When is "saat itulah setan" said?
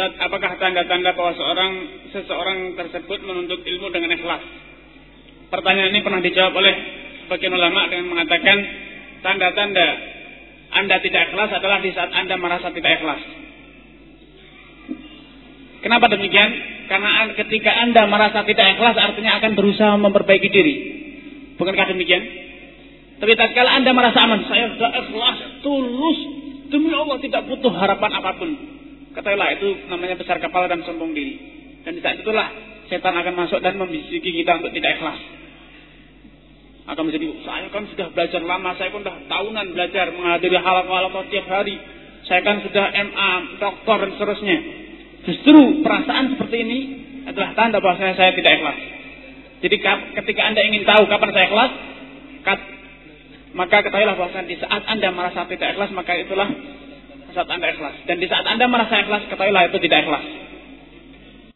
32.04-33.14